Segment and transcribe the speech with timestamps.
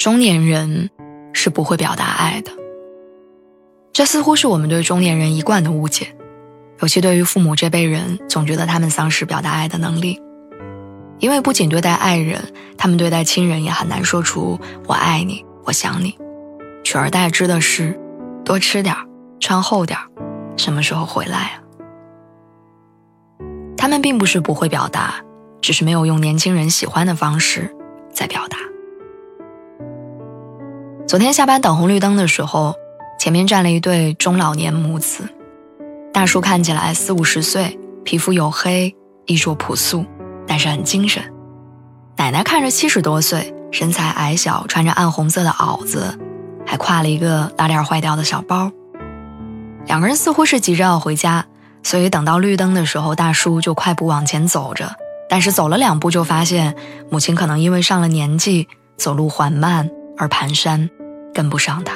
[0.00, 0.88] 中年人
[1.34, 2.50] 是不会表达爱的，
[3.92, 6.16] 这似乎是我们对中年人一贯的误解，
[6.80, 10.18] 尤其对于父母这辈人，总觉得他们丧失表达爱的能力。
[11.18, 12.42] 因为不仅对待爱人，
[12.78, 14.58] 他们对待亲人也很难说出
[14.88, 16.16] “我爱你，我想你”，
[16.82, 18.00] 取而代之的是
[18.42, 18.96] 多吃点
[19.38, 19.98] 穿厚点
[20.56, 21.60] 什么时候回来啊？
[23.76, 25.16] 他们并不是不会表达，
[25.60, 27.70] 只是没有用年轻人喜欢的方式
[28.10, 28.49] 在表达。
[31.10, 32.76] 昨天下班等红绿灯的时候，
[33.18, 35.24] 前面站了一对中老年母子。
[36.12, 38.94] 大叔看起来四五十岁，皮肤黝黑，
[39.26, 40.06] 衣着朴素，
[40.46, 41.20] 但是很精神。
[42.16, 46.16] 奶奶看着七十多岁，身材矮小，穿着暗红色的袄子，
[46.64, 48.70] 还挎了一个拉链坏掉的小包。
[49.86, 51.44] 两个人似乎是急着要回家，
[51.82, 54.88] 所以等到绿灯的时候，大叔就快步往前走着。
[55.28, 56.76] 但是走了两步，就发现
[57.10, 60.88] 母亲可能因为上了年纪，走路缓慢而蹒跚。
[61.34, 61.94] 跟不上他，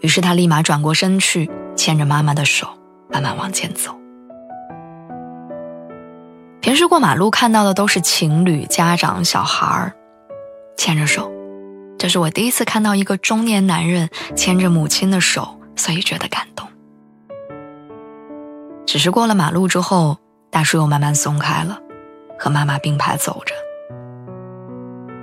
[0.00, 2.68] 于是他立马转过身去，牵着妈妈的手，
[3.08, 3.94] 慢慢往前走。
[6.60, 9.92] 平时过马路看到的都是情侣、家长、小孩儿
[10.76, 11.32] 牵着手，
[11.98, 16.68] 这是我第一次看到一个中年男人牵着母亲的手，所以觉得感动。
[18.86, 20.18] 只是过了马路之后，
[20.50, 21.78] 大叔又慢慢松开了，
[22.38, 23.54] 和妈妈并排走着。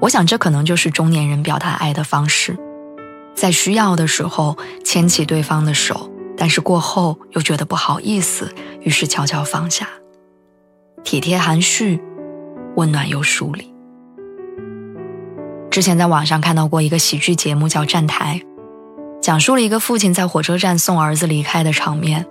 [0.00, 2.56] 我想，这可能就是中年人表达爱的方式，
[3.34, 9.88] 在需要的时候牵起对方的手，但是过后又觉得不好意思，于是悄悄放下，
[11.02, 12.00] 体贴含蓄，
[12.76, 13.74] 温暖又疏离。
[15.68, 18.40] 之前在网上看到过一个喜剧节目叫《站台》，
[19.20, 22.24] 讲述了一个父亲在火车站送儿子离开的场面，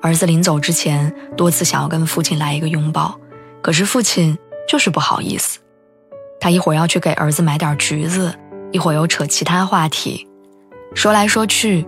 [0.00, 3.18] 儿子临走之前多次想要跟父亲来一个拥抱，
[3.62, 5.58] 可是父亲就是不好意思。
[6.42, 8.34] 他一会儿要去给儿子买点橘子，
[8.72, 10.26] 一会儿又扯其他话题，
[10.92, 11.86] 说来说去，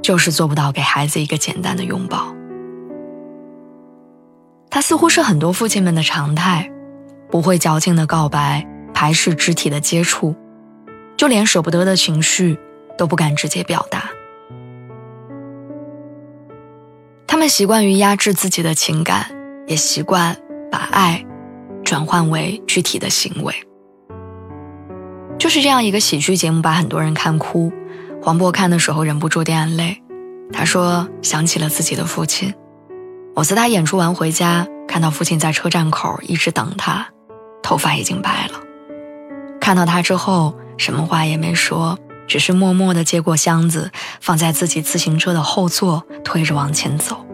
[0.00, 2.34] 就是做不到给孩子一个简单的拥抱。
[4.70, 6.70] 他似乎是很多父亲们的常态，
[7.30, 10.34] 不会矫情的告白，排斥肢体的接触，
[11.18, 12.58] 就连舍不得的情绪
[12.96, 14.08] 都不敢直接表达。
[17.26, 19.30] 他们习惯于压制自己的情感，
[19.66, 20.34] 也习惯
[20.72, 21.22] 把爱
[21.84, 23.54] 转换为具体的行为。
[25.50, 27.72] 就是这样一个喜剧节目，把很多人看哭。
[28.22, 30.00] 黄渤看的时候忍不住掉眼泪。
[30.52, 32.54] 他说想起了自己的父亲。
[33.34, 37.04] 某次他演出完回家，看到父亲在车站口一直等他，
[37.64, 38.60] 头发已经白了。
[39.60, 43.90] 看到他之后，什么话也没说，只是默默地接过箱子，
[44.20, 47.26] 放在自己自行车的后座，推着往前走，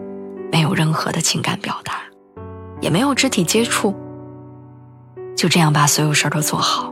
[0.51, 1.99] 没有任何的情感表达，
[2.81, 3.95] 也没有肢体接触，
[5.35, 6.91] 就这样把所有事儿都做好。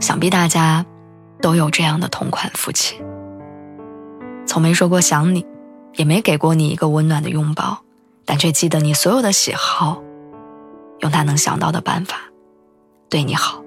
[0.00, 0.84] 想必大家
[1.40, 3.00] 都有这样的同款父亲，
[4.46, 5.46] 从没说过想你，
[5.94, 7.82] 也没给过你一个温暖的拥抱，
[8.24, 10.02] 但却记得你所有的喜好，
[11.00, 12.16] 用他能想到的办法
[13.08, 13.62] 对你好，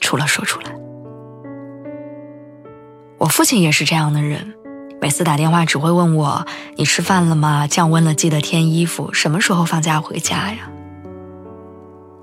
[0.00, 0.74] 除了说出来。
[3.18, 4.54] 我父亲也是这样的人，
[5.00, 6.44] 每次打电话只会问我
[6.76, 7.66] ：“你吃饭了吗？
[7.68, 10.70] 降温了记得添衣服，什么时候放假回家呀？”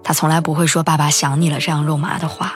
[0.10, 2.56] 他从来不会说“爸爸想你了”这样肉麻的话，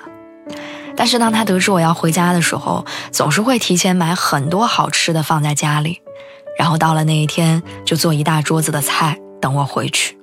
[0.95, 6.01] 但是当他得知我要回家的时候，总是会提前买很多好吃的放在家里，
[6.57, 10.17] 然后到了那一天就做一大桌子的菜等我回去。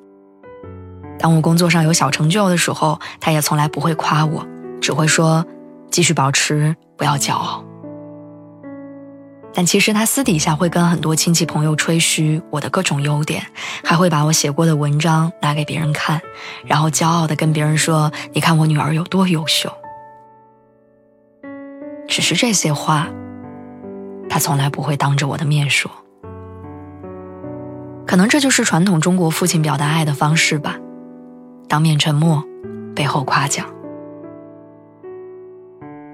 [1.21, 4.45] 当我工作上有小成就的时候，他也从来不会夸我，
[4.81, 5.47] 只会说
[5.89, 7.65] ：“继续保持，不要骄傲。”
[9.53, 13.45] 但其实他私底下会跟很多亲戚朋友吹嘘我的各种优点，
[13.85, 16.21] 还会把我写过的文章拿给别人看，
[16.65, 19.73] 然后骄傲的跟别人说：“你看我女儿有多优秀。”
[22.07, 23.09] 只是这些话，
[24.29, 25.91] 他从来不会当着我的面说。
[28.07, 30.77] 可能这就是传统中国父亲表达爱的方式吧，
[31.69, 32.45] 当面沉默，
[32.95, 33.67] 背后夸奖。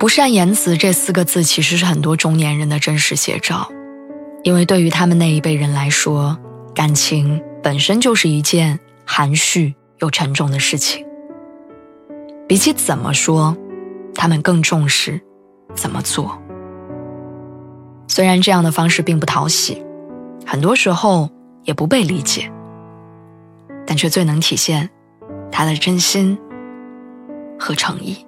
[0.07, 3.69] 不善言辞这四个字，其实是很多中年人的真实写照。
[4.45, 6.39] 因为对于他们那一辈人来说，
[6.73, 11.05] 感情本身就是一件含蓄又沉重的事情，
[12.47, 13.57] 比起怎么说，
[14.15, 15.21] 他们更重视
[15.75, 16.41] 怎么做。
[18.07, 19.85] 虽然这样的方式并不讨喜，
[20.47, 21.29] 很多时候
[21.65, 22.49] 也不被理解，
[23.85, 24.89] 但却最能体现
[25.51, 26.39] 他的真心
[27.59, 28.25] 和诚意。